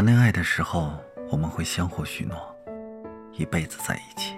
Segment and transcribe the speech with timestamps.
[0.00, 0.98] 谈恋爱的时候，
[1.30, 2.56] 我们会相互许诺，
[3.34, 4.34] 一辈子在一起。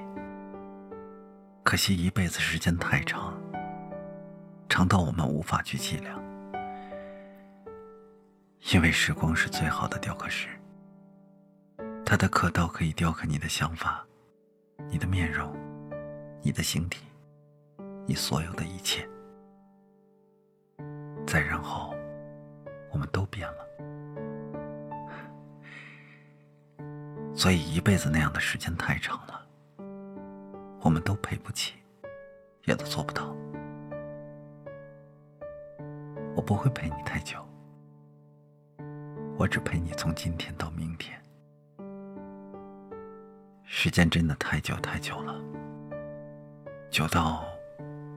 [1.63, 3.41] 可惜一辈子时间太长，
[4.69, 6.21] 长到我们无法去计量。
[8.73, 10.49] 因为时光是最好的雕刻师，
[12.05, 14.05] 它的刻刀可以雕刻你的想法、
[14.91, 15.55] 你的面容、
[16.43, 17.05] 你的形体、
[18.05, 19.09] 你所有的一切。
[21.25, 21.95] 再然后，
[22.91, 23.69] 我们都变了。
[27.43, 29.45] 所以一辈子那样的时间太长了，
[30.81, 31.75] 我们都赔不起，
[32.67, 33.35] 也都做不到。
[36.37, 37.45] 我不会陪你太久，
[39.37, 41.21] 我只陪你从今天到明天。
[43.65, 45.35] 时间真的太久太久了，
[46.93, 47.45] 久到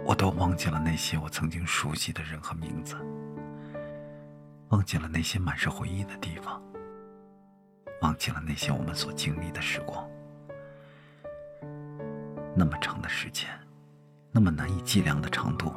[0.05, 2.95] 我都忘记了那些我曾经熟悉的人和名字，
[4.70, 6.62] 忘记了那些满是回忆的地方。
[8.05, 10.07] 忘记了那些我们所经历的时光，
[12.55, 13.49] 那么长的时间，
[14.31, 15.73] 那么难以计量的长度，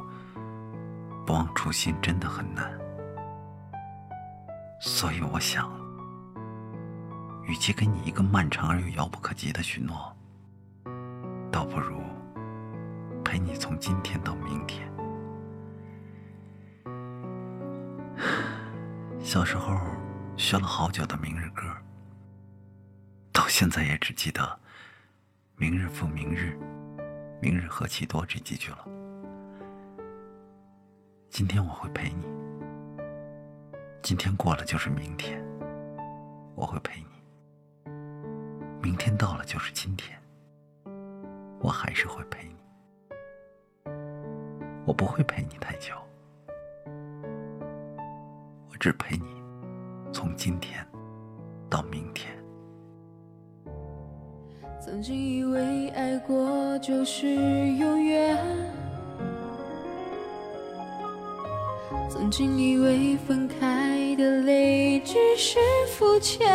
[1.25, 2.71] 不忘初心真的很难。
[4.79, 5.71] 所以我想，
[7.47, 10.15] 与其给你一个漫长而又遥不可及的许诺，
[11.51, 11.99] 倒不如
[13.25, 14.87] 陪你从今天到明天。
[19.19, 19.75] 小时候
[20.37, 21.63] 学了好久的《明日歌》。
[23.59, 24.57] 现在也只记得
[25.59, 26.57] “明日复明日，
[27.41, 28.87] 明日何其多”这几句了。
[31.29, 32.23] 今天我会陪你，
[34.01, 35.45] 今天过了就是明天，
[36.55, 37.91] 我会陪你。
[38.81, 40.17] 明天到了就是今天，
[41.59, 42.55] 我还是会陪你。
[44.85, 45.93] 我不会陪你太久，
[48.71, 49.25] 我只陪你
[50.13, 50.87] 从今天
[51.69, 52.38] 到明天。
[54.81, 58.37] 曾经以为爱过就是永远，
[62.09, 66.47] 曾经以为分开的泪只是肤浅，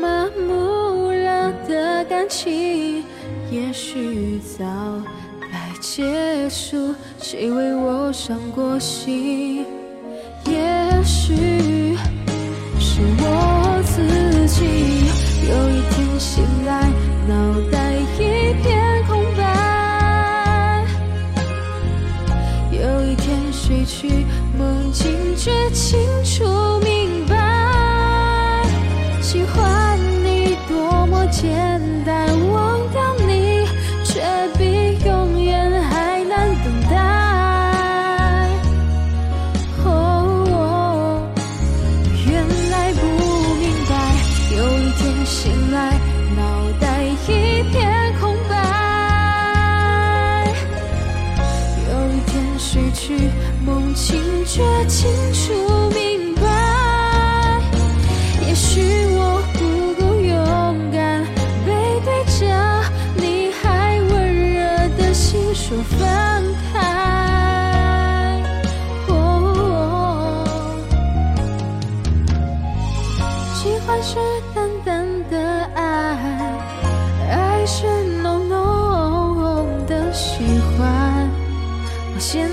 [0.00, 3.04] 麻木了的感情
[3.50, 4.64] 也许早
[5.40, 6.94] 该结束。
[7.18, 9.64] 谁为我伤过心？
[10.46, 11.32] 也许
[23.70, 24.26] 睡去，
[24.58, 26.44] 梦境却清楚
[26.82, 28.64] 明白。
[29.22, 32.19] 喜欢你多么简单，
[53.10, 53.28] 去，
[53.66, 55.52] 梦境却清楚
[55.92, 56.42] 明白。
[58.46, 58.80] 也许
[59.16, 59.58] 我不
[60.00, 61.24] 够勇敢，
[61.66, 61.68] 背
[62.04, 62.46] 对着
[63.16, 64.60] 你还温热
[64.96, 65.98] 的心说分
[66.72, 66.78] 开。
[73.54, 74.16] 喜欢是
[74.54, 75.36] 淡淡的
[75.74, 75.80] 爱，
[77.28, 77.66] 爱。
[77.66, 77.86] 是
[78.22, 80.42] 浓浓的喜
[80.76, 81.28] 欢，
[82.12, 82.48] 我现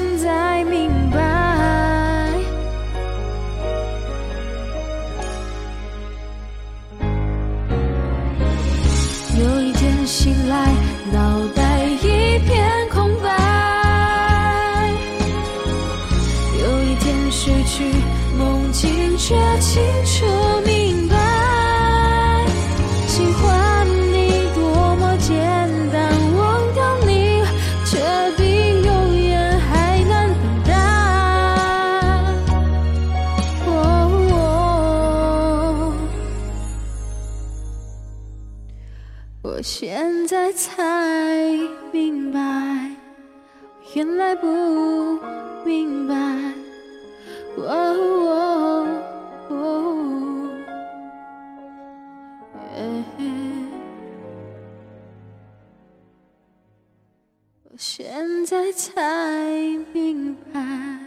[10.07, 10.46] 心
[40.53, 41.49] 才
[41.91, 42.39] 明白，
[43.95, 45.19] 原来不
[45.65, 46.15] 明白。
[57.69, 59.01] 我现在才
[59.93, 61.06] 明白。